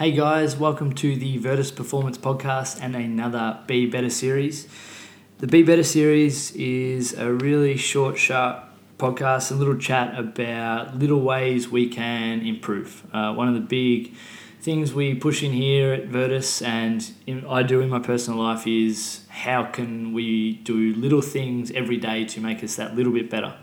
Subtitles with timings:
[0.00, 4.66] Hey guys, welcome to the Virtus Performance Podcast and another Be Better series.
[5.40, 8.64] The Be Better series is a really short, sharp
[8.96, 13.04] podcast, a little chat about little ways we can improve.
[13.12, 14.14] Uh, one of the big
[14.62, 18.66] things we push in here at Virtus and in, I do in my personal life
[18.66, 23.28] is how can we do little things every day to make us that little bit
[23.28, 23.54] better.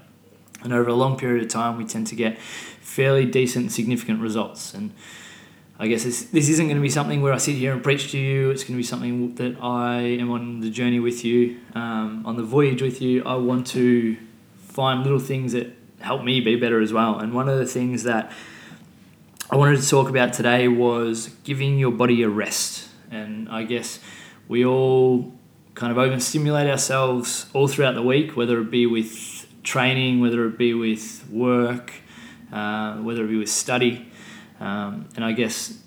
[0.61, 4.75] And over a long period of time, we tend to get fairly decent, significant results.
[4.75, 4.93] And
[5.79, 8.11] I guess this, this isn't going to be something where I sit here and preach
[8.11, 8.49] to you.
[8.49, 12.35] It's going to be something that I am on the journey with you, um, on
[12.35, 13.23] the voyage with you.
[13.23, 14.17] I want to
[14.57, 15.67] find little things that
[15.99, 17.19] help me be better as well.
[17.19, 18.31] And one of the things that
[19.51, 22.89] I wanted to talk about today was giving your body a rest.
[23.11, 23.99] And I guess
[24.47, 25.31] we all
[25.75, 30.57] kind of overstimulate ourselves all throughout the week, whether it be with training, whether it
[30.57, 31.93] be with work,
[32.51, 34.07] uh, whether it be with study.
[34.59, 35.77] Um, and I guess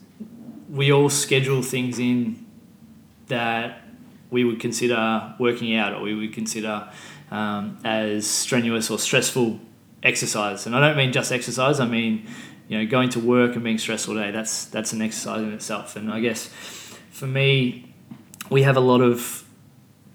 [0.71, 2.47] we all schedule things in
[3.27, 3.83] that
[4.31, 6.89] we would consider working out or we would consider
[7.31, 9.61] um, as strenuous or stressful
[10.03, 10.67] exercise.
[10.67, 12.27] And I don't mean just exercise, I mean,
[12.69, 15.53] you know, going to work and being stressed all day, that's, that's an exercise in
[15.53, 15.97] itself.
[15.97, 16.47] And I guess
[17.11, 17.93] for me,
[18.49, 19.45] we have a lot of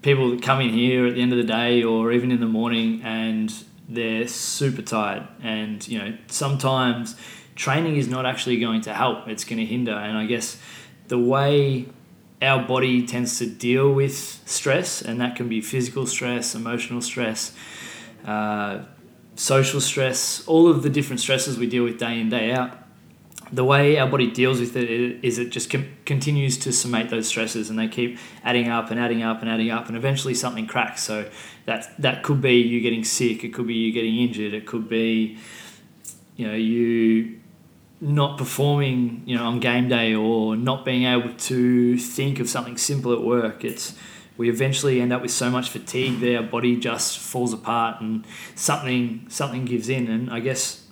[0.02, 2.46] people that come in here at the end of the day or even in the
[2.46, 3.52] morning and
[3.88, 5.26] they're super tired.
[5.42, 7.16] And, you know, sometimes
[7.56, 9.92] training is not actually going to help, it's going to hinder.
[9.92, 10.58] And I guess
[11.08, 11.86] the way
[12.42, 17.56] our body tends to deal with stress, and that can be physical stress, emotional stress,
[18.26, 18.80] uh,
[19.34, 22.78] social stress, all of the different stresses we deal with day in, day out.
[23.52, 24.90] The way our body deals with it
[25.24, 28.98] is it just com- continues to summate those stresses and they keep adding up and
[28.98, 31.02] adding up and adding up, and eventually something cracks.
[31.02, 31.30] So
[31.64, 34.88] that, that could be you getting sick, it could be you getting injured, it could
[34.88, 35.38] be
[36.36, 37.40] you know you
[38.00, 42.76] not performing, you know, on game day or not being able to think of something
[42.76, 43.64] simple at work.
[43.64, 43.94] It's
[44.36, 48.26] we eventually end up with so much fatigue that our body just falls apart and
[48.54, 50.08] something something gives in.
[50.08, 50.86] And I guess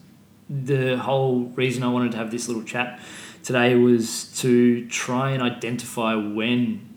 [0.49, 3.01] the whole reason I wanted to have this little chat
[3.43, 6.91] today was to try and identify when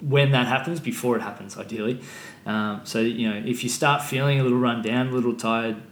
[0.00, 2.00] when that happens before it happens, ideally.
[2.44, 5.82] Um, so you know, if you start feeling a little run down, a little tired,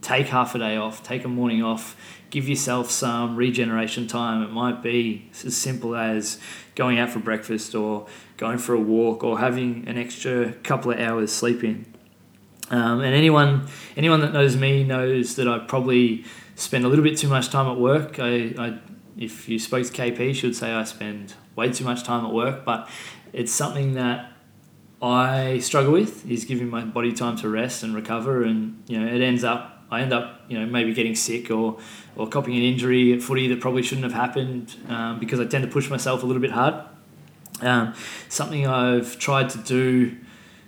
[0.00, 1.96] take half a day off, take a morning off,
[2.30, 4.42] give yourself some regeneration time.
[4.42, 6.38] It might be as simple as
[6.74, 8.06] going out for breakfast or
[8.36, 11.86] going for a walk or having an extra couple of hours sleep in.
[12.70, 13.66] Um, and anyone
[13.96, 17.66] anyone that knows me knows that I probably spend a little bit too much time
[17.66, 18.18] at work.
[18.18, 18.78] I, I
[19.16, 22.32] if you spoke to KP, she would say I spend way too much time at
[22.32, 22.88] work, but
[23.32, 24.32] it's something that
[25.00, 29.06] I struggle with is giving my body time to rest and recover, and you know
[29.06, 31.78] it ends up I end up, you know, maybe getting sick or,
[32.16, 35.64] or copying an injury at footy that probably shouldn't have happened um, because I tend
[35.64, 36.74] to push myself a little bit hard.
[37.60, 37.94] Um,
[38.28, 40.16] something I've tried to do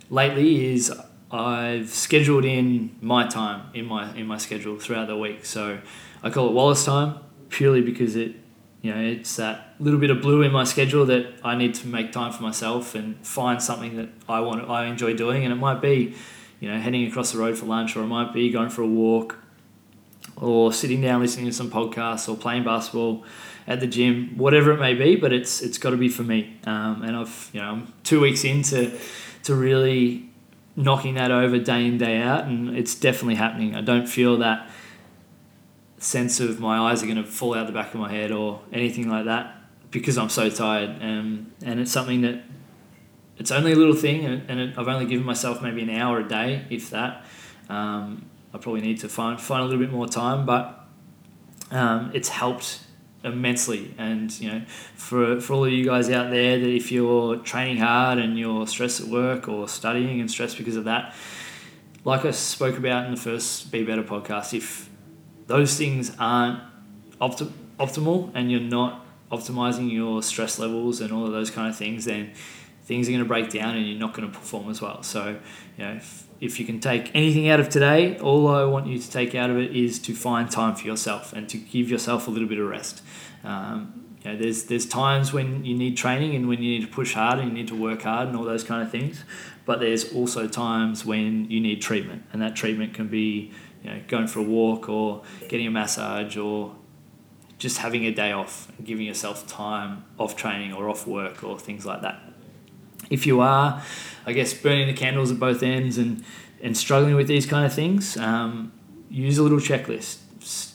[0.08, 0.92] lately is
[1.30, 5.44] I've scheduled in my time in my in my schedule throughout the week.
[5.44, 5.78] So
[6.22, 8.34] I call it Wallace time purely because it
[8.82, 11.86] you know it's that little bit of blue in my schedule that I need to
[11.86, 15.56] make time for myself and find something that I want I enjoy doing and it
[15.56, 16.14] might be
[16.60, 18.86] you know, heading across the road for lunch, or it might be going for a
[18.86, 19.38] walk,
[20.36, 23.24] or sitting down listening to some podcasts, or playing basketball
[23.66, 25.16] at the gym, whatever it may be.
[25.16, 26.58] But it's it's got to be for me.
[26.64, 28.96] Um, and I've you know I'm two weeks into
[29.44, 30.28] to really
[30.76, 33.74] knocking that over day in day out, and it's definitely happening.
[33.74, 34.70] I don't feel that
[35.98, 38.60] sense of my eyes are going to fall out the back of my head or
[38.72, 39.54] anything like that
[39.90, 40.90] because I'm so tired.
[41.02, 42.42] Um, and it's something that
[43.40, 46.20] it's only a little thing, and, and it, I've only given myself maybe an hour
[46.20, 47.24] a day, if that.
[47.70, 50.86] Um, I probably need to find find a little bit more time, but
[51.70, 52.80] um, it's helped
[53.24, 53.94] immensely.
[53.96, 54.60] And you know,
[54.94, 58.66] for for all of you guys out there, that if you're training hard and you're
[58.66, 61.14] stressed at work or studying and stressed because of that,
[62.04, 64.90] like I spoke about in the first Be Better podcast, if
[65.46, 66.60] those things aren't
[67.22, 71.76] opti- optimal and you're not optimizing your stress levels and all of those kind of
[71.76, 72.32] things, then
[72.90, 75.04] things are going to break down and you're not going to perform as well.
[75.04, 75.38] So,
[75.78, 78.98] you know, if, if you can take anything out of today, all I want you
[78.98, 82.26] to take out of it is to find time for yourself and to give yourself
[82.26, 83.04] a little bit of rest.
[83.44, 86.92] Um, you know, there's there's times when you need training and when you need to
[86.92, 89.22] push hard and you need to work hard and all those kind of things.
[89.66, 93.52] But there's also times when you need treatment, and that treatment can be
[93.84, 96.74] you know going for a walk or getting a massage or
[97.56, 101.56] just having a day off and giving yourself time off training or off work or
[101.56, 102.20] things like that
[103.08, 103.82] if you are,
[104.26, 106.24] I guess, burning the candles at both ends and,
[106.62, 108.72] and struggling with these kind of things, um,
[109.08, 110.18] use a little checklist.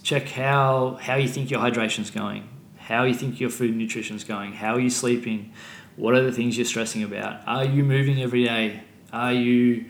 [0.03, 4.15] Check how, how you think your hydration's going, how you think your food and nutrition
[4.15, 5.51] is going, how are you sleeping,
[5.95, 8.81] what are the things you're stressing about, are you moving every day,
[9.11, 9.85] are you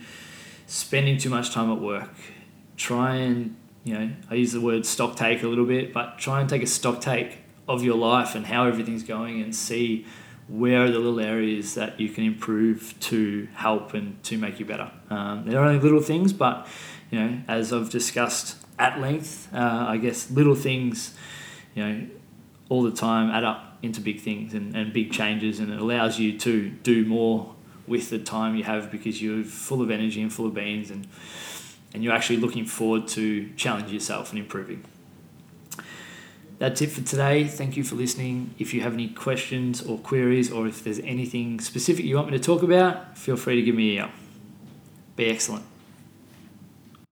[0.67, 2.13] spending too much time at work.
[2.77, 6.41] Try and you know, I use the word stock take a little bit, but try
[6.41, 10.05] and take a stock take of your life and how everything's going and see
[10.47, 14.65] where are the little areas that you can improve to help and to make you
[14.65, 14.91] better.
[15.09, 16.67] Um, they're only little things, but
[17.09, 21.15] you know, as I've discussed at length, uh, I guess little things,
[21.73, 22.07] you know,
[22.69, 26.19] all the time add up into big things and, and big changes, and it allows
[26.19, 27.55] you to do more
[27.87, 31.07] with the time you have because you're full of energy and full of beans and
[31.93, 34.83] and you're actually looking forward to challenge yourself and improving.
[36.57, 37.45] That's it for today.
[37.47, 38.55] Thank you for listening.
[38.57, 42.37] If you have any questions or queries, or if there's anything specific you want me
[42.37, 44.11] to talk about, feel free to give me a yell.
[45.15, 45.65] Be excellent.